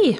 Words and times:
Hei! 0.00 0.14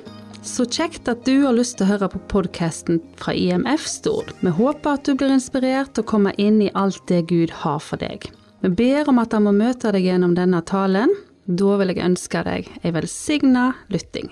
Så 0.44 0.66
kjekt 0.68 1.08
at 1.08 1.22
du 1.24 1.46
har 1.46 1.54
lyst 1.56 1.78
til 1.78 1.86
å 1.86 1.94
høre 1.94 2.08
på 2.12 2.18
podkasten 2.28 2.98
fra 3.16 3.32
IMF 3.32 3.86
Stord. 3.88 4.34
Vi 4.44 4.52
håper 4.52 4.98
at 4.98 5.08
du 5.08 5.14
blir 5.16 5.32
inspirert 5.32 5.94
til 5.94 6.04
å 6.04 6.08
komme 6.10 6.34
inn 6.36 6.58
i 6.60 6.68
alt 6.76 7.00
det 7.08 7.22
Gud 7.30 7.54
har 7.62 7.78
for 7.80 8.02
deg. 8.02 8.26
Vi 8.60 8.70
ber 8.76 9.08
om 9.08 9.22
at 9.22 9.32
han 9.32 9.46
må 9.46 9.54
møte 9.56 9.94
deg 9.96 10.04
gjennom 10.04 10.36
denne 10.36 10.60
talen. 10.68 11.14
Da 11.46 11.78
vil 11.80 11.94
jeg 11.94 12.04
ønske 12.10 12.44
deg 12.44 12.68
ei 12.82 12.92
velsigna 12.92 13.70
lytting. 13.88 14.28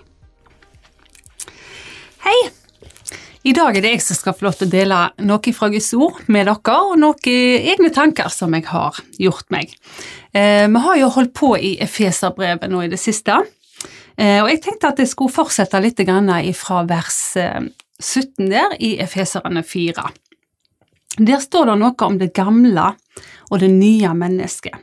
Hei! 2.26 2.36
I 3.48 3.56
dag 3.56 3.78
er 3.78 3.86
det 3.86 3.94
jeg 3.94 4.04
som 4.04 4.20
skal 4.20 4.36
få 4.36 4.50
lov 4.50 4.58
til 4.58 4.68
å 4.68 4.74
dele 4.76 5.02
noe 5.24 5.56
fra 5.56 5.72
Guds 5.72 5.94
ord 5.96 6.26
med 6.28 6.44
dere, 6.50 6.80
og 6.90 6.98
noen 7.00 7.68
egne 7.72 7.94
tanker 7.94 8.28
som 8.34 8.52
jeg 8.52 8.68
har 8.68 9.00
gjort 9.16 9.48
meg. 9.54 9.72
Eh, 10.36 10.66
vi 10.68 10.88
har 10.90 11.00
jo 11.06 11.14
holdt 11.16 11.38
på 11.40 11.54
i 11.56 11.78
Efeserbrevet 11.80 12.68
nå 12.68 12.84
i 12.84 12.92
det 12.92 13.00
siste, 13.00 13.38
og 14.42 14.50
jeg 14.50 14.62
tenkte 14.64 14.90
at 14.90 14.98
jeg 14.98 15.10
skulle 15.12 15.34
fortsette 15.34 15.80
litt 15.82 16.00
fra 16.58 16.82
vers 16.88 17.36
eh, 17.36 17.68
17 18.00 18.50
der 18.50 18.74
i 18.78 18.96
Efeserne 18.98 19.62
4. 19.62 20.04
Der 21.18 21.40
står 21.42 21.66
det 21.66 21.78
noe 21.78 22.06
om 22.06 22.18
det 22.18 22.34
gamle 22.34 22.92
og 23.50 23.60
det 23.60 23.70
nye 23.70 24.12
mennesket. 24.14 24.74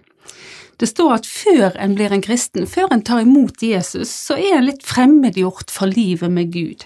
Det 0.79 0.88
står 0.90 1.13
at 1.13 1.27
før 1.27 1.77
en 1.79 1.95
blir 1.95 2.12
en 2.12 2.23
kristen, 2.23 2.67
før 2.67 2.91
en 2.91 3.03
tar 3.03 3.21
imot 3.23 3.63
Jesus, 3.63 4.09
så 4.09 4.35
er 4.35 4.57
en 4.57 4.67
litt 4.67 4.84
fremmedgjort 4.84 5.71
for 5.71 5.88
livet 5.88 6.31
med 6.31 6.52
Gud 6.52 6.84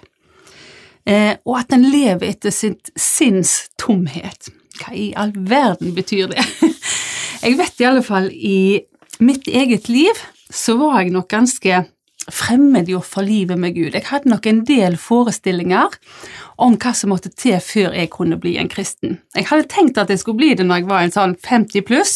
eh, 1.10 1.36
og 1.46 1.60
at 1.62 1.74
en 1.76 1.86
lever 1.90 2.30
etter 2.30 2.54
sitt 2.54 2.92
sinns 3.00 3.70
tomhet. 3.82 4.52
Hva 4.80 4.94
i 4.96 5.10
all 5.18 5.34
verden 5.34 5.96
betyr 5.98 6.30
det? 6.34 6.46
Jeg 7.46 7.58
vet 7.60 7.82
i 7.82 7.88
alle 7.88 8.04
fall 8.06 8.30
i 8.34 8.82
mitt 9.24 9.48
eget 9.48 9.90
liv 9.90 10.26
så 10.54 10.76
var 10.80 11.02
jeg 11.02 11.12
nok 11.14 11.28
ganske 11.30 11.82
fremmedgjort 12.34 13.08
for 13.08 13.26
livet 13.26 13.60
med 13.60 13.76
Gud. 13.78 13.96
Jeg 13.98 14.08
hadde 14.10 14.30
nok 14.32 14.46
en 14.50 14.64
del 14.68 14.98
forestillinger 15.00 15.96
om 16.60 16.76
hva 16.80 16.92
som 16.96 17.14
måtte 17.14 17.32
til 17.32 17.58
før 17.64 17.96
jeg 17.96 18.12
kunne 18.14 18.38
bli 18.42 18.58
en 18.60 18.70
kristen. 18.72 19.18
Jeg 19.38 19.48
hadde 19.50 19.70
tenkt 19.72 20.00
at 20.02 20.12
jeg 20.12 20.22
skulle 20.22 20.42
bli 20.42 20.54
det 20.58 20.66
når 20.68 20.82
jeg 20.82 20.90
var 20.90 21.06
en 21.06 21.16
sånn 21.16 21.36
50 21.46 21.86
pluss, 21.88 22.14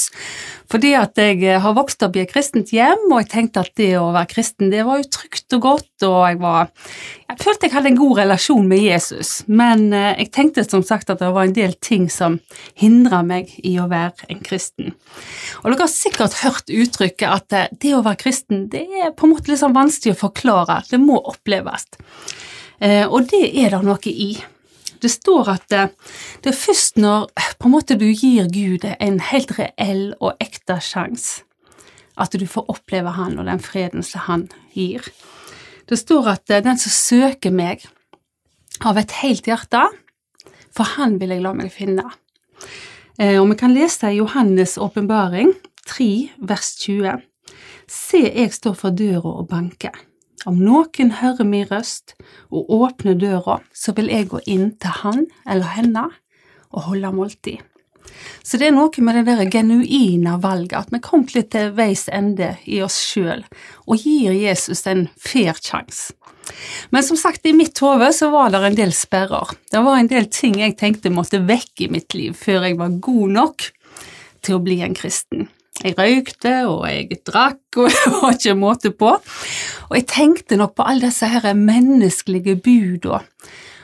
fordi 0.72 0.94
at 0.98 1.20
jeg 1.20 1.42
eh, 1.46 1.60
har 1.62 1.76
vokst 1.78 2.04
opp 2.06 2.16
i 2.18 2.24
et 2.24 2.32
kristent 2.32 2.72
hjem, 2.74 3.06
og 3.12 3.20
jeg 3.22 3.30
tenkte 3.34 3.64
at 3.64 3.74
det 3.80 3.92
å 4.00 4.12
være 4.14 4.32
kristen, 4.32 4.72
det 4.74 4.86
var 4.88 5.02
jo 5.02 5.10
trygt 5.16 5.56
og 5.58 5.66
godt, 5.68 6.06
og 6.08 6.20
jeg 6.28 6.40
var 6.42 6.72
Jeg 7.34 7.40
følte 7.42 7.68
jeg 7.68 7.74
hadde 7.74 7.90
en 7.90 7.98
god 7.98 8.18
relasjon 8.20 8.68
med 8.70 8.82
Jesus, 8.84 9.32
men 9.48 9.88
eh, 9.94 10.14
jeg 10.24 10.32
tenkte 10.36 10.66
som 10.66 10.86
sagt 10.86 11.10
at 11.14 11.22
det 11.22 11.32
var 11.34 11.48
en 11.48 11.56
del 11.56 11.76
ting 11.82 12.10
som 12.12 12.40
hindra 12.80 13.24
meg 13.26 13.54
i 13.64 13.76
å 13.82 13.88
være 13.92 14.30
en 14.34 14.42
kristen. 14.46 14.94
Og 15.64 15.72
dere 15.72 15.86
har 15.86 15.94
sikkert 15.94 16.42
hørt 16.44 16.70
uttrykket 16.70 17.30
at 17.30 17.58
eh, 17.58 17.70
det 17.82 17.94
å 17.98 18.04
være 18.06 18.22
kristen, 18.26 18.68
det 18.74 18.86
er 19.02 19.14
på 19.14 19.28
en 19.28 19.36
måte 19.36 19.52
litt 19.52 19.62
sånn 19.64 19.78
vanskelig 19.78 20.18
å 20.18 20.24
forklare, 20.28 20.82
det 20.90 21.02
må 21.02 21.20
oppleves. 21.22 21.90
Eh, 22.80 23.06
og 23.08 23.30
det 23.32 23.46
er 23.64 23.74
det 23.74 23.84
noe 23.86 24.12
i. 24.12 24.34
Det 25.04 25.12
står 25.12 25.50
at 25.52 25.66
det, 25.72 25.88
det 26.44 26.54
er 26.54 26.58
først 26.58 27.00
når 27.02 27.28
en 27.36 27.72
måte 27.72 27.98
du 28.00 28.06
gir 28.08 28.48
Gud 28.52 28.86
en 28.88 29.20
helt 29.32 29.52
reell 29.58 30.14
og 30.20 30.40
ekte 30.44 30.80
sjanse, 30.84 31.44
at 32.16 32.36
du 32.38 32.46
får 32.48 32.70
oppleve 32.72 33.16
Han 33.18 33.40
og 33.42 33.50
den 33.50 33.60
freden 33.64 34.06
som 34.06 34.28
Han 34.30 34.48
gir. 34.76 35.04
Det 35.90 36.00
står 36.00 36.30
at 36.38 36.50
eh, 36.50 36.64
den 36.64 36.80
som 36.80 36.94
søker 36.94 37.52
meg 37.52 37.84
av 38.84 38.98
et 38.98 39.12
helt 39.22 39.48
hjerte, 39.48 39.84
for 40.74 40.96
Han 40.98 41.20
vil 41.22 41.36
jeg 41.36 41.44
la 41.44 41.54
meg 41.58 41.74
finne. 41.74 42.08
Eh, 43.20 43.38
og 43.42 43.50
vi 43.52 43.60
kan 43.60 43.76
lese 43.76 44.10
i 44.10 44.20
Johannes' 44.22 44.80
åpenbaring 44.82 45.54
3, 45.86 46.10
vers 46.40 46.74
20. 46.82 47.22
Se, 47.88 48.24
jeg 48.24 48.54
står 48.56 48.80
for 48.80 48.96
døra 48.96 49.36
og 49.42 49.48
banker. 49.52 49.94
Om 50.50 50.60
noen 50.60 51.14
hører 51.20 51.48
min 51.48 51.68
røst 51.70 52.16
og 52.52 52.72
åpner 52.72 53.16
døra, 53.20 53.62
så 53.74 53.94
vil 53.96 54.12
jeg 54.12 54.32
gå 54.34 54.42
inn 54.46 54.74
til 54.82 54.98
han 55.04 55.28
eller 55.48 55.76
henne 55.78 56.10
og 56.74 56.90
holde 56.90 57.14
måltid. 57.16 57.62
Så 58.44 58.60
det 58.60 58.68
er 58.68 58.76
noe 58.76 59.04
med 59.06 59.16
det 59.22 59.24
der 59.30 59.50
genuine 59.50 60.36
valget, 60.44 60.76
at 60.76 60.92
vi 60.92 61.00
kom 61.04 61.24
litt 61.34 61.54
til 61.56 61.72
veis 61.78 62.10
ende 62.12 62.54
i 62.68 62.82
oss 62.84 63.00
sjøl 63.00 63.46
og 63.88 64.04
gir 64.04 64.36
Jesus 64.36 64.84
en 64.92 65.08
fair 65.16 65.56
sjanse. 65.56 66.12
Men 66.92 67.06
som 67.08 67.16
sagt, 67.16 67.46
i 67.48 67.56
mitt 67.56 67.80
hode 67.80 68.10
så 68.12 68.28
var 68.34 68.52
det 68.52 68.60
en 68.68 68.76
del 68.76 68.92
sperrer. 68.92 69.56
Det 69.72 69.80
var 69.80 69.96
en 69.96 70.12
del 70.12 70.28
ting 70.28 70.60
jeg 70.60 70.76
tenkte 70.80 71.14
måtte 71.14 71.40
vekk 71.48 71.86
i 71.86 71.92
mitt 71.94 72.16
liv 72.18 72.36
før 72.36 72.68
jeg 72.68 72.80
var 72.82 73.00
god 73.00 73.38
nok 73.38 73.70
til 74.44 74.58
å 74.58 74.64
bli 74.64 74.82
en 74.84 74.98
kristen. 74.98 75.48
Jeg 75.82 75.96
røykte, 75.98 76.54
og 76.70 76.86
jeg 76.86 77.20
drakk, 77.26 77.62
og 77.82 77.90
det 77.90 78.12
var 78.14 78.36
ikke 78.38 78.58
måte 78.60 78.92
på. 78.94 79.16
Og 79.90 79.96
jeg 79.98 80.08
tenkte 80.12 80.60
nok 80.60 80.76
på 80.78 80.86
alle 80.86 81.10
disse 81.10 81.30
her 81.30 81.50
menneskelige 81.58 82.60
buda 82.62 83.24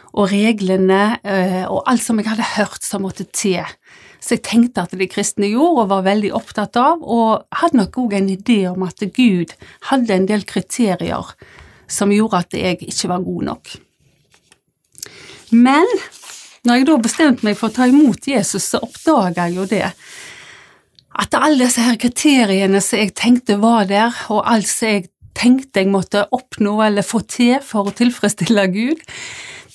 og 0.09 0.31
reglene 0.31 1.19
eh, 1.21 1.65
og 1.69 1.83
alt 1.89 2.01
som 2.01 2.17
jeg 2.19 2.29
hadde 2.31 2.47
hørt 2.55 2.85
som 2.85 3.03
måtte 3.05 3.27
til. 3.29 3.65
Så 4.19 4.35
jeg 4.35 4.45
tenkte 4.45 4.83
at 4.83 4.93
de 4.97 5.07
kristne 5.09 5.47
gjorde, 5.51 5.85
og 5.85 5.91
var 5.93 6.07
veldig 6.07 6.31
opptatt 6.35 6.77
av, 6.81 7.01
og 7.01 7.45
hadde 7.61 7.79
nok 7.79 7.99
òg 8.03 8.17
en 8.17 8.31
idé 8.33 8.59
om 8.69 8.83
at 8.87 9.05
Gud 9.15 9.53
hadde 9.91 10.15
en 10.15 10.27
del 10.29 10.43
kriterier 10.49 11.35
som 11.89 12.11
gjorde 12.13 12.43
at 12.43 12.57
jeg 12.57 12.81
ikke 12.85 13.09
var 13.09 13.25
god 13.25 13.45
nok. 13.51 13.75
Men 15.55 15.87
når 16.67 16.81
jeg 16.81 16.87
da 16.89 16.97
bestemte 17.01 17.47
meg 17.47 17.57
for 17.57 17.71
å 17.71 17.77
ta 17.77 17.87
imot 17.89 18.27
Jesus, 18.29 18.67
så 18.73 18.81
oppdaga 18.83 19.47
jeg 19.47 19.57
jo 19.57 19.65
det 19.69 19.87
at 21.17 21.33
alle 21.37 21.65
disse 21.65 21.83
her 21.83 21.97
kriteriene 21.99 22.81
som 22.83 23.01
jeg 23.01 23.15
tenkte 23.17 23.57
var 23.61 23.87
der, 23.89 24.13
og 24.29 24.43
alt 24.49 24.69
som 24.69 24.91
jeg 24.91 25.07
tenkte 25.37 25.83
jeg 25.83 25.91
måtte 25.91 26.25
oppnå 26.35 26.75
eller 26.85 27.05
få 27.05 27.23
til 27.29 27.59
for 27.65 27.89
å 27.89 27.95
tilfredsstille 27.95 28.67
Gud, 28.73 29.01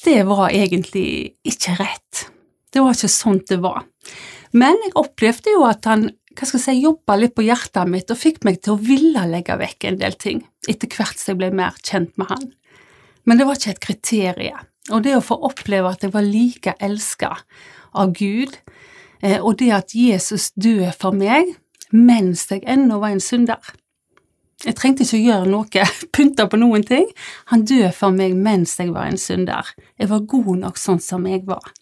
det 0.05 0.21
var 0.29 0.53
egentlig 0.53 1.35
ikke 1.47 1.79
rett. 1.81 2.27
Det 2.71 2.83
var 2.83 2.97
ikke 2.97 3.13
sånn 3.13 3.41
det 3.49 3.61
var. 3.63 3.85
Men 4.55 4.77
jeg 4.85 4.95
opplevde 5.01 5.55
jo 5.55 5.65
at 5.67 5.87
han 5.89 6.11
hva 6.35 6.49
skal 6.49 6.59
jeg 6.59 6.65
si, 6.65 6.83
jobba 6.83 7.15
litt 7.19 7.35
på 7.37 7.45
hjertet 7.47 7.91
mitt 7.91 8.09
og 8.11 8.19
fikk 8.19 8.41
meg 8.47 8.59
til 8.63 8.75
å 8.75 8.83
ville 8.83 9.23
legge 9.31 9.55
vekk 9.59 9.87
en 9.87 9.99
del 10.01 10.17
ting, 10.19 10.41
etter 10.67 10.91
hvert 10.91 11.21
som 11.21 11.31
jeg 11.31 11.41
ble 11.41 11.51
mer 11.55 11.77
kjent 11.79 12.11
med 12.19 12.31
han. 12.33 12.49
Men 13.25 13.39
det 13.39 13.47
var 13.47 13.61
ikke 13.61 13.75
et 13.77 13.85
kriterium. 13.85 14.65
Og 14.93 15.05
det 15.07 15.15
å 15.17 15.23
få 15.25 15.39
oppleve 15.47 15.95
at 15.95 16.03
jeg 16.05 16.13
var 16.13 16.27
like 16.27 16.75
elska 16.83 17.31
av 17.97 18.11
Gud, 18.19 18.59
og 19.25 19.55
det 19.57 19.71
at 19.73 19.95
Jesus 19.97 20.51
døde 20.53 20.91
for 20.99 21.17
meg 21.17 21.55
mens 21.95 22.43
jeg 22.51 22.65
ennå 22.69 22.99
var 23.01 23.15
en 23.15 23.23
synder. 23.23 23.61
Jeg 24.65 24.77
trengte 24.79 25.05
ikke 25.05 25.19
å 25.19 25.25
gjøre 25.29 25.51
noe, 25.51 25.87
pynte 26.15 26.47
på 26.51 26.61
noen 26.61 26.85
ting. 26.87 27.07
Han 27.53 27.65
døde 27.69 27.93
for 27.97 28.15
meg 28.15 28.37
mens 28.37 28.77
jeg 28.81 28.93
var 28.95 29.11
en 29.11 29.21
synder. 29.21 29.71
Jeg 30.01 30.11
var 30.11 30.29
god 30.31 30.53
nok 30.65 30.81
sånn 30.81 31.03
som 31.05 31.27
jeg 31.29 31.45
var. 31.49 31.73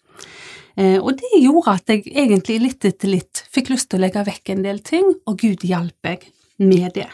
Eh, 0.75 0.97
og 0.97 1.13
det 1.19 1.31
gjorde 1.37 1.77
at 1.77 1.91
jeg 1.93 2.07
egentlig 2.09 2.59
litt 2.63 2.87
etter 2.89 3.11
litt 3.11 3.43
fikk 3.53 3.71
lyst 3.73 3.91
til 3.91 4.01
å 4.01 4.05
legge 4.05 4.25
vekk 4.25 4.53
en 4.53 4.65
del 4.65 4.81
ting, 4.85 5.11
og 5.29 5.37
Gud 5.41 5.65
hjalp 5.67 5.95
meg 6.05 6.27
med 6.61 6.95
det. 6.97 7.09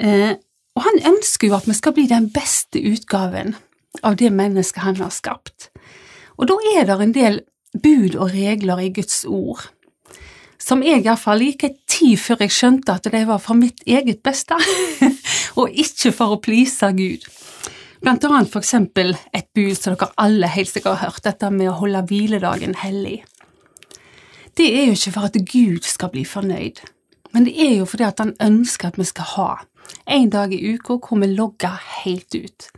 Eh, 0.00 0.32
og 0.74 0.86
han 0.88 1.02
ønsker 1.14 1.50
jo 1.50 1.58
at 1.58 1.68
vi 1.68 1.76
skal 1.76 1.94
bli 1.96 2.08
den 2.10 2.30
beste 2.34 2.80
utgaven 2.80 3.54
av 4.02 4.16
det 4.18 4.32
mennesket 4.34 4.82
han 4.82 4.98
har 4.98 5.12
skapt. 5.14 5.68
Og 6.40 6.48
da 6.50 6.56
er 6.74 6.88
det 6.88 6.96
en 6.98 7.14
del 7.14 7.42
bud 7.82 8.16
og 8.16 8.32
regler 8.34 8.82
i 8.84 8.92
Guds 8.94 9.24
ord, 9.28 9.66
som 10.60 10.82
jeg 10.84 11.02
iallfall 11.04 11.42
gikk 11.44 11.66
ei 11.66 11.74
tid 11.90 12.20
før 12.20 12.44
jeg 12.44 12.54
skjønte 12.56 12.94
at 12.94 13.08
det 13.12 13.24
var 13.28 13.42
for 13.42 13.58
mitt 13.58 13.82
eget 13.86 14.22
beste, 14.24 14.56
og 15.60 15.70
ikke 15.70 16.14
for 16.14 16.36
å 16.36 16.40
please 16.42 16.88
Gud. 16.96 17.26
Blant 18.04 18.24
annet 18.28 18.50
for 18.52 18.60
eksempel 18.60 19.14
et 19.32 19.46
bud 19.56 19.76
som 19.78 19.94
dere 19.94 20.10
alle 20.20 20.48
helt 20.52 20.70
sikkert 20.70 21.00
har 21.00 21.12
hørt, 21.12 21.24
dette 21.24 21.50
med 21.52 21.70
å 21.70 21.78
holde 21.82 22.04
hviledagen 22.08 22.76
hellig. 22.82 23.22
Det 24.54 24.66
er 24.70 24.90
jo 24.90 24.96
ikke 24.96 25.14
for 25.16 25.28
at 25.28 25.38
Gud 25.50 25.88
skal 25.88 26.12
bli 26.12 26.24
fornøyd, 26.28 26.82
men 27.34 27.48
det 27.48 27.54
er 27.58 27.78
jo 27.80 27.86
fordi 27.90 28.06
at 28.06 28.22
han 28.22 28.34
ønsker 28.42 28.92
at 28.92 28.98
vi 29.00 29.06
skal 29.08 29.32
ha 29.34 29.50
en 30.06 30.30
dag 30.32 30.52
i 30.52 30.74
uka 30.74 30.96
hvor 31.00 31.20
vi 31.20 31.28
logger 31.32 31.80
helt 32.04 32.34
ut. 32.34 32.68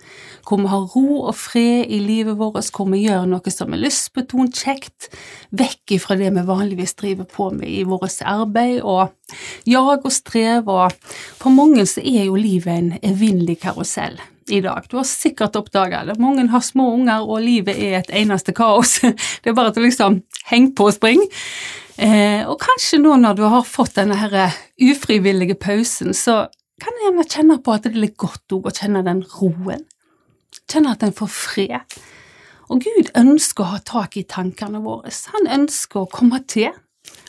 Hvor 0.46 0.60
vi 0.62 0.70
har 0.70 0.86
ro 0.94 1.22
og 1.26 1.34
fred 1.38 1.90
i 1.90 1.98
livet 2.02 2.38
vårt, 2.38 2.70
hvor 2.74 2.88
vi 2.90 3.02
gjør 3.04 3.26
noe 3.30 3.52
som 3.52 3.74
er 3.74 3.82
lystbetont, 3.82 4.54
kjekt, 4.54 5.08
vekk 5.50 5.96
ifra 5.98 6.18
det 6.18 6.30
vi 6.34 6.46
vanligvis 6.46 6.94
driver 6.98 7.26
på 7.30 7.50
med 7.54 7.70
i 7.70 7.82
vårt 7.86 8.20
arbeid, 8.22 8.80
og 8.82 9.12
jag 9.66 10.06
og 10.06 10.12
strev, 10.14 10.70
og 10.70 10.94
for 11.40 11.54
mange 11.54 11.86
så 11.86 12.02
er 12.02 12.28
jo 12.28 12.38
livet 12.38 12.72
en 12.74 12.92
evinnelig 13.02 13.60
karusell 13.64 14.20
i 14.46 14.60
dag. 14.62 14.86
Du 14.86 15.00
har 15.00 15.08
sikkert 15.08 15.58
oppdaga 15.58 16.04
det. 16.06 16.20
Mange 16.22 16.46
har 16.52 16.62
små 16.62 16.92
unger, 16.94 17.26
og 17.26 17.42
livet 17.42 17.74
er 17.74 17.98
et 17.98 18.14
eneste 18.14 18.54
kaos. 18.54 19.00
Det 19.42 19.50
er 19.50 19.58
bare 19.58 19.74
til 19.74 19.88
liksom 19.88 20.22
heng 20.52 20.70
på 20.76 20.86
og 20.86 20.94
spring. 20.94 21.26
Eh, 21.96 22.42
og 22.44 22.58
kanskje 22.60 23.00
nå 23.00 23.14
når 23.22 23.38
du 23.38 23.44
har 23.48 23.64
fått 23.64 23.96
denne 23.96 24.18
her 24.20 24.52
ufrivillige 24.84 25.56
pausen, 25.56 26.12
så 26.12 26.44
kan 26.82 26.96
jeg 26.98 27.08
gjerne 27.08 27.28
kjenne 27.32 27.58
på 27.64 27.72
at 27.72 27.86
det 27.86 27.94
er 27.94 28.02
litt 28.02 28.18
godt 28.20 28.52
å 28.52 28.60
kjenne 28.68 29.04
den 29.06 29.22
roen. 29.38 29.86
Kjenne 30.68 30.92
at 30.92 31.04
en 31.06 31.16
får 31.16 31.30
fred. 31.32 31.96
Og 32.68 32.82
Gud 32.82 33.12
ønsker 33.16 33.64
å 33.64 33.72
ha 33.76 33.80
tak 33.86 34.18
i 34.18 34.26
tankene 34.28 34.82
våre. 34.84 35.12
Han 35.32 35.48
ønsker 35.60 36.02
å 36.02 36.10
komme 36.10 36.42
til. 36.50 36.74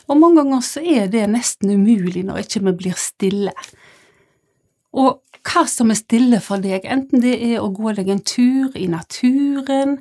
Og 0.08 0.18
mange 0.18 0.42
ganger 0.42 0.64
så 0.66 0.82
er 0.82 1.08
det 1.12 1.28
nesten 1.30 1.70
umulig 1.70 2.24
når 2.26 2.42
ikke 2.42 2.64
vi 2.66 2.74
blir 2.82 2.98
stille. 2.98 3.54
Og 4.98 5.20
hva 5.48 5.64
som 5.70 5.92
er 5.92 6.00
stille 6.00 6.40
for 6.44 6.60
deg, 6.60 6.84
enten 6.88 7.22
det 7.22 7.36
er 7.52 7.62
å 7.62 7.70
gå 7.72 7.92
deg 7.96 8.10
en 8.12 8.24
tur 8.24 8.74
i 8.76 8.88
naturen, 8.90 9.98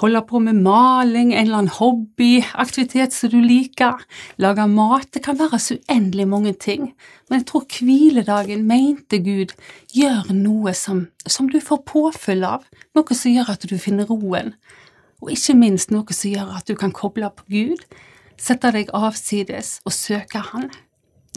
holde 0.00 0.22
på 0.26 0.40
med 0.42 0.58
maling, 0.64 1.32
en 1.34 1.44
eller 1.44 1.58
annen 1.58 1.76
hobby, 1.76 2.40
aktivitet 2.54 3.14
som 3.14 3.32
du 3.32 3.38
liker, 3.44 4.00
lage 4.40 4.66
mat, 4.70 5.08
det 5.14 5.22
kan 5.26 5.38
være 5.38 5.60
så 5.60 5.76
uendelig 5.76 6.26
mange 6.28 6.52
ting, 6.56 6.90
men 7.28 7.42
jeg 7.42 7.48
tror 7.50 7.66
hviledagen, 7.78 8.66
mente 8.68 9.20
Gud, 9.24 9.54
gjør 9.94 10.32
noe 10.34 10.74
som, 10.76 11.06
som 11.26 11.50
du 11.52 11.60
får 11.64 11.84
påfyll 11.90 12.46
av, 12.48 12.64
noe 12.96 13.16
som 13.16 13.34
gjør 13.34 13.52
at 13.54 13.66
du 13.68 13.76
finner 13.80 14.08
roen, 14.08 14.54
og 15.20 15.34
ikke 15.34 15.58
minst 15.58 15.92
noe 15.92 16.16
som 16.16 16.32
gjør 16.32 16.54
at 16.56 16.70
du 16.70 16.78
kan 16.80 16.94
koble 16.96 17.28
på 17.36 17.48
Gud, 17.52 17.84
sette 18.40 18.72
deg 18.72 18.92
avsides 18.96 19.78
og 19.84 19.92
søke 19.92 20.40
Han. 20.52 20.70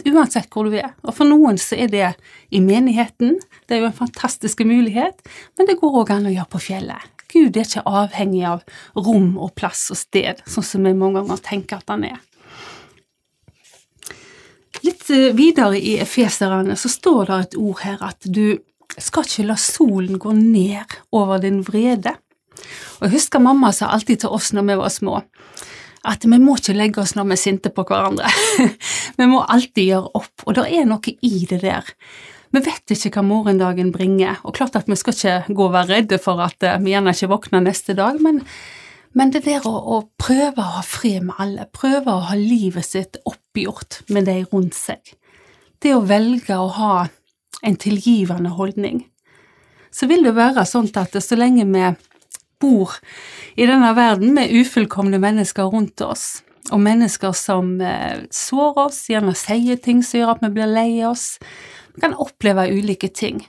Uansett 0.10 0.50
hvor 0.50 0.66
du 0.66 0.74
er. 0.80 0.96
Og 1.06 1.14
for 1.14 1.30
noen 1.30 1.60
så 1.62 1.78
er 1.78 1.92
det 1.92 2.08
i 2.50 2.62
menigheten, 2.64 3.36
det 3.68 3.76
er 3.76 3.84
jo 3.84 3.90
en 3.92 4.00
fantastisk 4.00 4.64
mulighet, 4.66 5.20
men 5.58 5.70
det 5.70 5.78
går 5.82 6.00
òg 6.02 6.16
an 6.16 6.32
å 6.32 6.34
gjøre 6.34 6.50
på 6.56 6.64
fjellet. 6.72 7.13
Gud 7.34 7.58
er 7.58 7.66
ikke 7.66 7.86
avhengig 7.90 8.44
av 8.46 8.62
rom 8.94 9.34
og 9.42 9.56
plass 9.58 9.88
og 9.94 10.00
sted, 10.00 10.44
sånn 10.46 10.68
som 10.68 10.86
vi 10.86 10.94
mange 10.94 11.22
ganger 11.22 11.42
tenker 11.44 11.82
at 11.82 11.90
han 11.90 12.06
er. 12.08 12.22
Litt 14.84 15.10
eh, 15.14 15.32
videre 15.36 15.80
i 15.80 15.96
Efeserane 16.04 16.76
så 16.80 16.92
står 16.92 17.30
det 17.30 17.40
et 17.44 17.58
ord 17.60 17.84
her 17.86 18.02
at 18.04 18.28
du 18.28 18.60
skal 19.00 19.26
ikke 19.26 19.48
la 19.48 19.56
solen 19.58 20.20
gå 20.22 20.34
ned 20.38 20.98
over 21.16 21.42
din 21.42 21.62
vrede. 21.66 22.16
Og 23.00 23.08
jeg 23.08 23.16
husker 23.16 23.42
mamma 23.42 23.72
sa 23.74 23.90
alltid 23.94 24.24
til 24.24 24.36
oss 24.36 24.52
når 24.54 24.68
vi 24.68 24.78
var 24.82 24.94
små, 24.94 25.22
at 26.04 26.28
vi 26.28 26.40
må 26.40 26.58
ikke 26.60 26.76
legge 26.76 27.02
oss 27.02 27.16
når 27.16 27.32
vi 27.32 27.38
er 27.38 27.42
sinte 27.42 27.72
på 27.74 27.86
hverandre. 27.88 28.30
vi 29.20 29.28
må 29.32 29.42
alltid 29.42 29.88
gjøre 29.88 30.14
opp, 30.20 30.46
og 30.46 30.58
det 30.60 30.68
er 30.76 30.88
noe 30.90 31.16
i 31.24 31.34
det 31.50 31.62
der. 31.64 31.94
Vi 32.54 32.62
vet 32.62 32.94
ikke 32.94 33.16
hva 33.16 33.24
morgendagen 33.26 33.90
bringer, 33.94 34.38
og 34.46 34.54
klart 34.60 34.76
at 34.78 34.90
vi 34.90 34.98
skal 35.00 35.16
ikke 35.16 35.56
gå 35.58 35.66
og 35.66 35.74
være 35.74 35.90
redde 35.96 36.20
for 36.22 36.42
at 36.44 36.62
eh, 36.62 36.78
vi 36.84 36.94
gjerne 36.94 37.14
ikke 37.16 37.32
våkner 37.32 37.64
neste 37.66 37.96
dag, 37.98 38.20
men, 38.22 38.44
men 39.18 39.34
det 39.34 39.42
der 39.48 39.66
å, 39.66 39.74
å, 39.74 39.98
prøve 40.22 40.62
å 40.62 40.76
ha 40.76 40.84
fred 40.86 41.26
med 41.26 41.42
alle, 41.42 41.66
prøve 41.74 42.14
å 42.14 42.28
ha 42.30 42.38
livet 42.38 42.86
sitt 42.86 43.18
oppgjort 43.26 44.04
med 44.14 44.30
de 44.30 44.44
rundt 44.52 44.78
seg, 44.78 45.16
det 45.82 45.96
å 45.98 46.06
velge 46.06 46.60
å 46.60 46.70
ha 46.78 46.94
en 47.66 47.80
tilgivende 47.82 48.54
holdning, 48.54 49.08
så 49.94 50.06
vil 50.10 50.22
det 50.26 50.38
være 50.38 50.68
sånn 50.70 50.94
at 51.00 51.18
så 51.26 51.38
lenge 51.38 51.66
vi 51.74 51.90
bor 52.62 52.94
i 53.58 53.66
denne 53.66 53.96
verden 53.98 54.38
med 54.38 54.54
ufullkomne 54.54 55.18
mennesker 55.22 55.74
rundt 55.74 56.06
oss, 56.06 56.44
og 56.70 56.86
mennesker 56.86 57.34
som 57.36 57.80
sår 57.82 58.28
sårer 58.30 58.84
oss, 58.86 59.06
gjerne 59.10 59.34
sier 59.36 59.82
ting 59.82 60.06
som 60.06 60.22
gjør 60.22 60.36
at 60.38 60.46
vi 60.46 60.54
blir 60.54 60.70
lei 60.70 60.92
oss. 61.06 61.34
Vi 61.94 62.02
kan 62.02 62.16
oppleve 62.18 62.70
ulike 62.74 63.10
ting. 63.14 63.44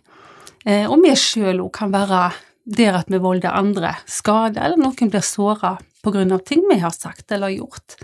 Eh, 0.64 0.84
og 0.88 1.02
vi 1.04 1.14
sjøl 1.16 1.62
òg 1.64 1.72
kan 1.76 1.92
være 1.92 2.28
der 2.64 2.96
at 3.00 3.10
vi 3.12 3.20
volder 3.20 3.56
andre 3.56 3.92
skade, 4.08 4.60
eller 4.60 4.80
noen 4.80 5.10
blir 5.12 5.24
såra 5.24 5.76
av 6.04 6.38
ting 6.44 6.64
vi 6.68 6.78
har 6.82 6.92
sagt 6.92 7.32
eller 7.32 7.48
gjort. 7.48 7.96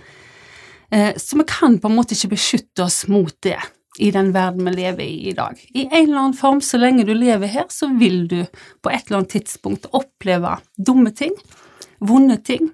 Eh, 0.91 1.13
så 1.17 1.37
vi 1.37 1.45
kan 1.49 1.79
på 1.79 1.89
en 1.89 1.97
måte 1.97 2.17
ikke 2.17 2.35
beskytte 2.35 2.85
oss 2.85 3.07
mot 3.09 3.35
det 3.45 3.59
i 4.01 4.11
den 4.11 4.33
verden 4.33 4.65
vi 4.65 4.73
lever 4.73 5.05
i 5.05 5.29
i 5.29 5.35
dag. 5.37 5.59
I 5.75 5.87
en 5.87 6.09
eller 6.09 6.19
annen 6.19 6.37
form, 6.37 6.61
så 6.61 6.79
lenge 6.81 7.05
du 7.05 7.15
lever 7.15 7.47
her, 7.47 7.67
så 7.69 7.91
vil 7.99 8.27
du 8.29 8.45
på 8.83 8.91
et 8.91 9.07
eller 9.07 9.21
annet 9.21 9.35
tidspunkt 9.37 9.91
oppleve 9.93 10.57
dumme 10.77 11.13
ting, 11.13 11.35
vonde 12.01 12.39
ting, 12.45 12.71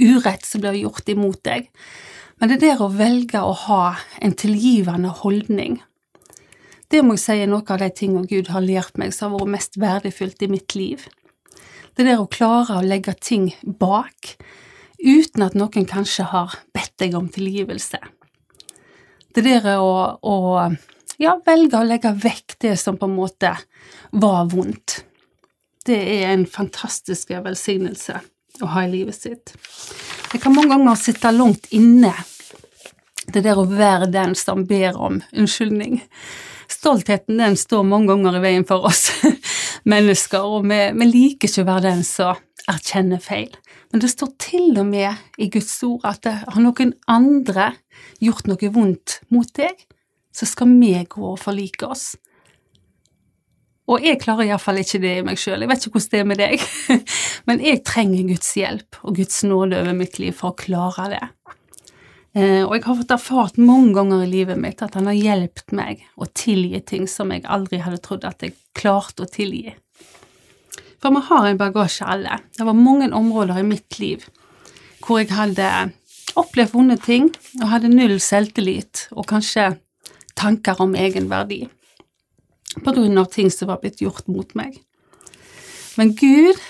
urett 0.00 0.46
som 0.46 0.64
blir 0.64 0.80
gjort 0.82 1.08
imot 1.08 1.42
deg. 1.46 1.70
Men 2.40 2.50
det 2.50 2.60
der 2.64 2.82
å 2.82 2.90
velge 2.92 3.40
å 3.40 3.54
ha 3.66 3.82
en 4.20 4.34
tilgivende 4.36 5.12
holdning, 5.22 5.78
det 6.92 7.02
må 7.02 7.16
jeg 7.16 7.24
si 7.24 7.38
er 7.42 7.50
noe 7.50 7.66
av 7.66 7.80
de 7.82 7.88
tingene 7.90 8.28
Gud 8.30 8.50
har 8.54 8.64
lært 8.64 8.98
meg 9.00 9.14
som 9.14 9.34
har 9.34 9.42
vært 9.42 9.54
mest 9.56 9.78
verdifullt 9.80 10.44
i 10.46 10.50
mitt 10.50 10.76
liv. 10.78 11.06
Det 11.96 12.04
der 12.06 12.20
å 12.20 12.28
klare 12.30 12.78
å 12.78 12.84
legge 12.84 13.14
ting 13.18 13.48
bak, 13.64 14.36
uten 15.00 15.46
at 15.46 15.56
noen 15.56 15.88
kanskje 15.88 16.28
har 16.30 16.58
bedt 16.76 16.94
deg 17.02 17.16
om 17.18 17.30
tilgivelse. 17.32 17.98
Det 19.34 19.44
der 19.44 19.66
å, 19.80 20.16
å 20.20 20.36
ja, 21.20 21.34
velge 21.44 21.80
å 21.80 21.88
legge 21.88 22.12
vekk 22.22 22.58
det 22.62 22.76
som 22.80 22.98
på 23.00 23.08
en 23.08 23.16
måte 23.16 23.52
var 24.12 24.46
vondt, 24.52 25.00
det 25.86 25.98
er 26.16 26.32
en 26.32 26.46
fantastisk 26.50 27.30
velsignelse 27.30 28.18
å 28.62 28.70
ha 28.72 28.84
i 28.86 28.90
livet 28.90 29.16
sitt. 29.16 29.52
Jeg 30.32 30.42
kan 30.42 30.54
mange 30.54 30.74
ganger 30.74 30.98
sitte 30.98 31.30
langt 31.34 31.68
inne, 31.76 32.12
det 33.32 33.42
der 33.44 33.58
å 33.58 33.66
være 33.68 34.08
den 34.10 34.34
som 34.38 34.64
ber 34.66 34.98
om 34.98 35.20
unnskyldning. 35.32 36.00
Stoltheten 36.70 37.38
den 37.40 37.56
står 37.58 37.86
mange 37.86 38.10
ganger 38.12 38.38
i 38.38 38.42
veien 38.44 38.66
for 38.68 38.88
oss 38.88 39.08
mennesker, 39.92 40.44
og 40.44 40.66
vi, 40.68 40.80
vi 40.96 41.08
liker 41.10 41.50
ikke 41.50 41.64
å 41.64 41.70
være 41.70 41.88
den 41.88 42.04
som 42.06 42.42
erkjenner 42.70 43.22
feil. 43.22 43.54
Men 43.92 44.02
det 44.02 44.10
står 44.12 44.32
til 44.42 44.78
og 44.80 44.88
med 44.88 45.38
i 45.38 45.48
Guds 45.52 45.74
ord 45.86 46.06
at 46.08 46.26
har 46.26 46.62
noen 46.62 46.94
andre 47.10 47.72
gjort 48.22 48.48
noe 48.50 48.72
vondt 48.74 49.20
mot 49.32 49.50
deg, 49.56 49.86
så 50.34 50.48
skal 50.48 50.74
vi 50.74 50.92
gå 51.08 51.22
og 51.24 51.38
forlike 51.40 51.86
oss. 51.88 52.14
Og 53.86 54.02
jeg 54.02 54.18
klarer 54.18 54.48
iallfall 54.48 54.80
ikke 54.82 54.98
det 54.98 55.12
i 55.20 55.24
meg 55.26 55.38
sjøl, 55.38 55.62
jeg 55.62 55.70
vet 55.70 55.84
ikke 55.86 56.00
hvordan 56.00 56.12
det 56.12 56.20
er 56.20 56.28
med 56.32 56.40
deg, 56.42 56.64
men 57.46 57.62
jeg 57.62 57.84
trenger 57.86 58.26
Guds 58.32 58.50
hjelp 58.58 58.98
og 59.04 59.20
Guds 59.20 59.44
nåde 59.46 59.78
over 59.78 59.94
mitt 59.94 60.18
liv 60.18 60.34
for 60.34 60.50
å 60.50 60.58
klare 60.58 61.06
det. 61.14 61.22
Eh, 62.36 62.62
og 62.66 62.74
jeg 62.76 62.84
har 62.84 62.96
fått 62.98 63.12
erfart 63.14 63.56
mange 63.56 63.94
ganger 63.96 64.26
i 64.26 64.28
livet 64.28 64.60
mitt 64.60 64.82
at 64.84 64.96
han 64.98 65.08
har 65.08 65.16
hjulpet 65.16 65.72
meg 65.76 66.02
å 66.20 66.28
tilgi 66.36 66.82
ting 66.84 67.06
som 67.08 67.30
jeg 67.32 67.46
aldri 67.48 67.80
hadde 67.80 68.02
trodd 68.04 68.26
at 68.28 68.44
jeg 68.44 68.52
klarte 68.76 69.24
å 69.24 69.30
tilgi. 69.30 69.72
For 71.00 71.14
vi 71.14 71.22
har 71.28 71.46
en 71.48 71.60
bagasje 71.60 72.04
alle. 72.04 72.40
Det 72.56 72.66
var 72.66 72.76
mange 72.76 73.08
områder 73.14 73.62
i 73.62 73.64
mitt 73.64 73.96
liv 74.02 74.26
hvor 75.06 75.22
jeg 75.22 75.30
hadde 75.32 75.70
opplevd 76.36 76.74
vonde 76.74 76.96
ting 77.00 77.30
og 77.62 77.70
hadde 77.70 77.92
null 77.92 78.18
selvtillit 78.20 79.06
og 79.14 79.28
kanskje 79.30 79.70
tanker 80.36 80.80
om 80.82 80.96
egen 80.98 81.30
verdi 81.30 81.62
på 82.76 82.92
grunn 82.92 83.16
av 83.16 83.30
ting 83.32 83.48
som 83.54 83.70
var 83.70 83.80
blitt 83.80 84.02
gjort 84.04 84.26
mot 84.28 84.50
meg. 84.58 84.74
Men 85.96 86.12
Gud 86.18 86.60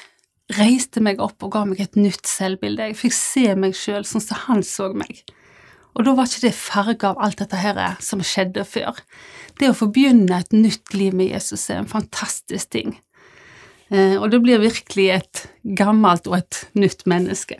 reiste 0.54 1.02
meg 1.02 1.18
opp 1.18 1.42
og 1.42 1.56
ga 1.56 1.64
meg 1.66 1.80
et 1.82 1.98
nytt 1.98 2.28
selvbilde. 2.30 2.92
Jeg 2.92 3.00
fikk 3.00 3.16
se 3.16 3.48
meg 3.58 3.74
sjøl 3.74 4.06
sånn 4.06 4.22
som 4.22 4.44
han 4.44 4.62
så 4.62 4.92
meg. 4.94 5.24
Og 5.96 6.04
da 6.04 6.12
var 6.12 6.28
ikke 6.28 6.44
det 6.44 6.56
farge 6.58 7.08
av 7.08 7.20
alt 7.24 7.40
dette 7.40 7.58
her 7.60 7.80
som 8.04 8.20
skjedde 8.24 8.66
før. 8.68 9.00
Det 9.56 9.70
å 9.72 9.76
få 9.76 9.88
begynne 9.92 10.42
et 10.42 10.52
nytt 10.52 10.92
liv 10.94 11.16
med 11.16 11.32
Jesus 11.32 11.70
er 11.70 11.80
en 11.80 11.90
fantastisk 11.90 12.74
ting. 12.76 12.98
Eh, 13.88 14.16
og 14.18 14.28
det 14.32 14.42
blir 14.44 14.60
virkelig 14.60 15.06
et 15.14 15.44
gammelt 15.78 16.28
og 16.28 16.40
et 16.42 16.66
nytt 16.76 17.06
menneske. 17.08 17.56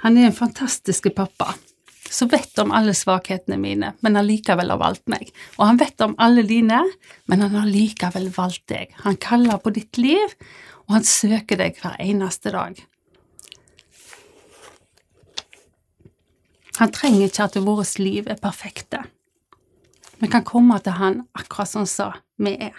Han 0.00 0.16
er 0.16 0.30
en 0.30 0.36
fantastisk 0.36 1.10
pappa 1.16 1.52
som 2.10 2.30
vet 2.32 2.58
om 2.58 2.72
alle 2.74 2.94
svakhetene 2.96 3.58
mine, 3.60 3.92
men 4.02 4.16
har 4.18 4.26
likevel 4.26 4.72
valgt 4.80 5.06
meg. 5.12 5.28
Og 5.60 5.66
han 5.68 5.78
vet 5.78 6.02
om 6.02 6.16
alle 6.18 6.42
dine, 6.46 6.80
men 7.30 7.44
han 7.44 7.54
har 7.54 7.68
likevel 7.70 8.30
valgt 8.34 8.66
deg. 8.72 8.96
Han 9.04 9.18
kaller 9.20 9.60
på 9.62 9.70
ditt 9.76 10.00
liv, 10.00 10.34
og 10.88 10.96
han 10.98 11.06
søker 11.06 11.60
deg 11.60 11.78
hver 11.78 12.00
eneste 12.02 12.50
dag. 12.54 12.80
Han 16.80 16.92
trenger 16.96 17.28
ikke 17.28 17.44
at 17.44 17.58
vårt 17.60 17.98
liv 18.00 18.28
er 18.30 18.40
perfekte. 18.40 19.02
Vi 20.20 20.28
kan 20.32 20.44
komme 20.44 20.78
til 20.84 20.96
han 20.96 21.22
akkurat 21.36 21.68
sånn 21.68 21.88
som 21.88 22.16
vi 22.40 22.54
er. 22.56 22.76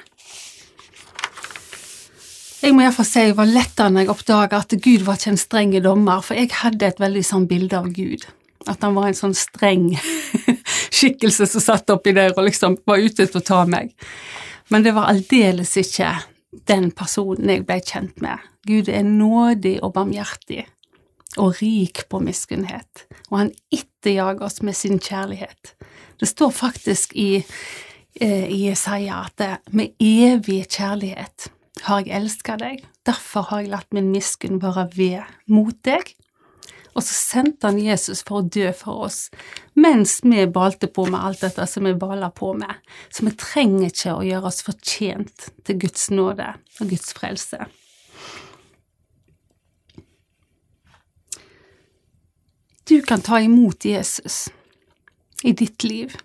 Jeg 2.62 2.75
må 2.77 2.84
iallfall 2.84 3.08
si 3.10 3.24
det 3.25 3.38
var 3.38 3.50
lettere 3.50 3.89
når 3.89 4.03
jeg 4.03 4.12
oppdaga 4.13 4.60
at 4.62 4.75
Gud 4.86 5.05
var 5.05 5.17
ikke 5.17 5.31
en 5.31 5.39
streng 5.41 5.72
dommer, 5.81 6.22
for 6.22 6.38
jeg 6.38 6.51
hadde 6.53 6.91
et 6.91 7.01
veldig 7.01 7.24
sånn 7.25 7.48
bilde 7.50 7.77
av 7.77 7.89
Gud. 7.93 8.27
At 8.70 8.86
han 8.86 8.93
var 8.93 9.10
en 9.10 9.17
sånn 9.17 9.34
streng 9.38 9.88
skikkelse 10.98 11.50
som 11.50 11.65
satt 11.65 11.89
oppi 11.93 12.13
der 12.13 12.36
og 12.36 12.46
liksom 12.46 12.77
var 12.86 13.01
ute 13.01 13.25
til 13.25 13.41
å 13.41 13.46
ta 13.46 13.63
meg. 13.70 13.96
Men 14.70 14.86
det 14.86 14.93
var 14.98 15.10
aldeles 15.10 15.74
ikke 15.81 16.13
den 16.70 16.91
personen 16.93 17.50
jeg 17.50 17.65
ble 17.65 17.81
kjent 17.81 18.22
med. 18.22 18.38
Gud 18.70 18.89
er 18.93 19.05
nådig 19.05 19.79
og 19.81 19.96
barmhjertig 19.98 20.67
og 21.38 21.62
rik 21.62 22.04
på 22.12 22.20
miskunnhet, 22.24 23.06
og 23.30 23.38
han 23.38 23.54
etterjager 23.72 24.44
oss 24.48 24.62
med 24.66 24.76
sin 24.76 25.00
kjærlighet. 25.00 25.76
Det 26.20 26.28
står 26.30 26.52
faktisk 26.52 27.16
i, 27.16 27.44
eh, 28.20 28.46
i 28.52 28.68
Jesaja 28.68 29.24
at 29.26 29.38
det 29.38 29.58
med 29.72 29.96
evig 30.00 30.68
kjærlighet 30.68 31.50
har 31.88 32.02
jeg 32.02 32.16
elska 32.16 32.58
deg, 32.58 32.84
derfor 33.06 33.48
har 33.50 33.62
jeg 33.62 33.72
latt 33.72 33.94
min 33.94 34.12
miskunn 34.12 34.62
være 34.62 34.90
ved 34.96 35.24
mot 35.48 35.76
deg. 35.84 36.16
Og 36.92 37.04
så 37.08 37.16
sendte 37.16 37.70
han 37.70 37.80
Jesus 37.80 38.20
for 38.28 38.42
å 38.42 38.48
dø 38.52 38.68
for 38.76 39.08
oss, 39.08 39.30
mens 39.80 40.20
vi 40.26 40.44
balte 40.52 40.90
på 40.92 41.06
med 41.08 41.24
alt 41.24 41.46
dette 41.46 41.66
som 41.70 41.88
vi 41.88 41.94
baler 41.96 42.34
på 42.36 42.52
med. 42.54 42.74
Så 43.10 43.24
vi 43.24 43.32
trenger 43.32 43.88
ikke 43.88 44.16
å 44.18 44.26
gjøre 44.28 44.52
oss 44.52 44.60
fortjent 44.68 45.48
til 45.64 45.80
Guds 45.80 46.10
nåde 46.12 46.50
og 46.82 46.92
Guds 46.92 47.14
frelse. 47.16 47.70
Du 52.92 53.02
kan 53.02 53.22
ta 53.22 53.40
imot 53.42 53.86
Jesus 53.86 54.50
i 55.44 55.52
ditt 55.52 55.84
liv, 55.84 56.16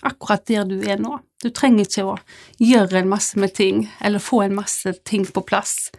akkurat 0.00 0.46
der 0.48 0.64
du 0.64 0.78
er 0.88 0.96
nå. 0.96 1.18
Du 1.44 1.50
trenger 1.52 1.84
ikke 1.84 2.04
å 2.08 2.14
gjøre 2.56 3.02
en 3.02 3.10
masse 3.10 3.36
med 3.36 3.52
ting, 3.58 3.82
eller 4.00 4.22
få 4.24 4.38
en 4.46 4.54
masse 4.56 4.94
ting 5.04 5.26
på 5.28 5.42
plass 5.44 5.90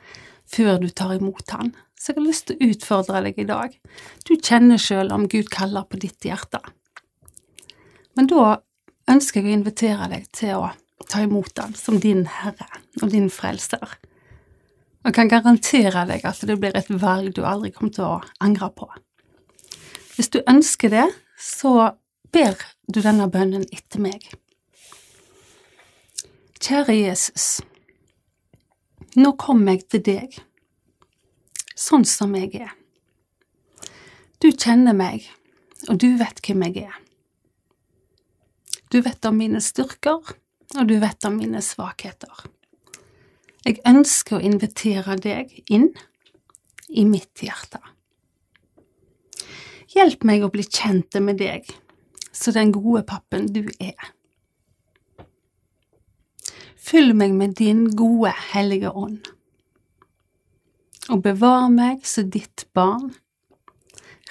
før 0.49 0.79
du 0.81 0.87
tar 0.89 1.13
imot 1.19 1.53
Han. 1.53 1.69
Så 1.93 2.09
jeg 2.09 2.17
har 2.17 2.25
lyst 2.25 2.47
til 2.49 2.57
å 2.57 2.69
utfordre 2.71 3.21
deg 3.27 3.37
i 3.43 3.45
dag. 3.51 3.75
Du 4.25 4.33
kjenner 4.39 4.81
sjøl 4.81 5.13
om 5.13 5.27
Gud 5.29 5.53
kaller 5.53 5.85
på 5.85 6.01
ditt 6.01 6.25
hjerte. 6.25 6.63
Men 8.17 8.31
da 8.33 8.57
ønsker 9.05 9.43
jeg 9.45 9.51
å 9.51 9.59
invitere 9.59 10.09
deg 10.15 10.25
til 10.33 10.63
å 10.63 11.05
ta 11.13 11.21
imot 11.27 11.61
Han 11.61 11.77
som 11.77 12.01
din 12.01 12.25
Herre 12.39 12.71
og 13.03 13.13
din 13.13 13.29
Frelser. 13.29 13.85
Og 15.05 15.13
kan 15.13 15.29
garantere 15.29 16.07
deg 16.09 16.25
at 16.25 16.41
det 16.41 16.57
blir 16.57 16.73
et 16.73 16.89
valg 16.89 17.35
du 17.37 17.45
aldri 17.45 17.69
kommer 17.77 17.97
til 18.01 18.09
å 18.09 18.19
angre 18.41 18.73
på. 18.73 18.89
Hvis 20.21 20.29
du 20.29 20.43
ønsker 20.45 20.91
det, 20.93 21.07
så 21.41 21.95
ber 22.29 22.59
du 22.85 22.99
denne 23.01 23.25
bønnen 23.33 23.63
etter 23.73 23.97
meg. 24.03 24.21
Kjære 26.61 26.93
Jesus, 26.93 27.45
nå 29.17 29.31
kommer 29.41 29.79
jeg 29.79 29.87
til 29.89 30.03
deg, 30.05 30.35
sånn 31.73 32.05
som 32.05 32.35
jeg 32.37 32.51
er. 32.67 32.75
Du 34.37 34.51
kjenner 34.51 34.93
meg, 34.93 35.25
og 35.89 35.97
du 36.03 36.11
vet 36.19 36.43
hvem 36.45 36.67
jeg 36.67 36.83
er. 36.91 36.99
Du 38.93 38.99
vet 39.01 39.25
om 39.25 39.41
mine 39.41 39.63
styrker, 39.65 40.35
og 40.75 40.83
du 40.85 40.93
vet 41.01 41.25
om 41.25 41.39
mine 41.41 41.63
svakheter. 41.65 42.45
Jeg 43.65 43.81
ønsker 43.89 44.37
å 44.37 44.45
invitere 44.51 45.17
deg 45.17 45.57
inn 45.65 45.89
i 46.93 47.07
mitt 47.09 47.41
hjerte. 47.41 47.81
Hjelp 49.91 50.23
meg 50.23 50.45
å 50.45 50.51
bli 50.51 50.63
kjent 50.63 51.17
med 51.19 51.41
deg, 51.41 51.67
så 52.31 52.53
den 52.55 52.71
gode 52.71 53.03
pappen 53.07 53.49
du 53.51 53.65
er. 53.79 54.11
Fyll 56.81 57.11
meg 57.15 57.35
med 57.37 57.57
din 57.59 57.89
gode, 57.95 58.31
hellige 58.53 58.91
ånd, 58.95 59.27
og 61.11 61.25
bevar 61.25 61.67
meg 61.73 62.05
som 62.07 62.29
ditt 62.31 62.65
barn 62.75 63.11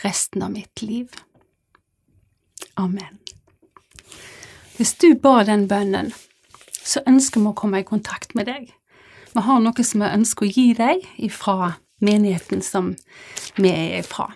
resten 0.00 0.42
av 0.42 0.54
mitt 0.54 0.82
liv. 0.82 1.12
Amen. 2.80 3.20
Hvis 4.78 4.94
du 4.96 5.12
ba 5.20 5.42
den 5.44 5.66
bønnen, 5.68 6.14
så 6.72 7.02
ønsker 7.06 7.42
vi 7.42 7.50
å 7.50 7.56
komme 7.56 7.82
i 7.82 7.86
kontakt 7.86 8.32
med 8.34 8.48
deg. 8.48 8.70
Vi 9.34 9.42
har 9.44 9.60
noe 9.60 9.84
som 9.84 10.00
vi 10.00 10.08
ønsker 10.08 10.46
å 10.46 10.52
gi 10.54 10.70
deg 10.78 11.04
ifra 11.20 11.74
menigheten 12.00 12.64
som 12.64 12.94
vi 13.60 13.68
er 13.68 14.00
ifra. 14.00 14.30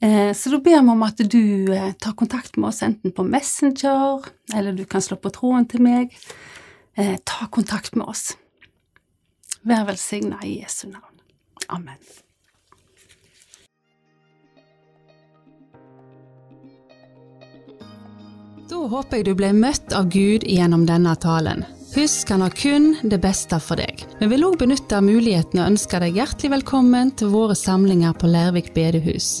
Eh, 0.00 0.32
så 0.32 0.50
da 0.50 0.58
ber 0.58 0.80
vi 0.80 0.92
om 0.94 1.02
at 1.04 1.18
du 1.18 1.72
eh, 1.74 1.92
tar 1.92 2.12
kontakt 2.12 2.56
med 2.56 2.68
oss 2.68 2.82
enten 2.82 3.12
på 3.12 3.24
Messenger, 3.24 4.24
eller 4.54 4.72
du 4.72 4.84
kan 4.84 5.02
slå 5.02 5.18
på 5.20 5.32
tråden 5.34 5.68
til 5.68 5.84
meg. 5.84 6.16
Eh, 6.96 7.18
ta 7.24 7.50
kontakt 7.52 7.94
med 7.94 8.08
oss. 8.08 8.32
Vær 9.60 9.84
velsigna 9.90 10.40
i 10.44 10.62
Jesu 10.62 10.88
navn. 10.88 11.20
Amen. 11.68 12.00
Da 18.70 18.86
håper 18.88 19.18
jeg 19.18 19.26
du 19.26 19.34
ble 19.36 19.52
møtt 19.52 19.92
av 19.92 20.08
Gud 20.08 20.46
gjennom 20.48 20.86
denne 20.88 21.12
talen. 21.20 21.66
Husk 21.90 22.30
han 22.30 22.44
har 22.44 22.54
kun 22.54 22.92
det 23.02 23.18
beste 23.20 23.58
for 23.60 23.76
deg. 23.76 24.04
Vi 24.20 24.28
vil 24.30 24.46
òg 24.46 24.60
benytte 24.62 25.02
muligheten 25.02 25.58
og 25.58 25.72
ønske 25.74 26.00
deg 26.00 26.16
hjertelig 26.16 26.54
velkommen 26.54 27.10
til 27.18 27.34
våre 27.34 27.58
samlinger 27.58 28.14
på 28.16 28.30
Lærvik 28.30 28.70
bedehus. 28.72 29.40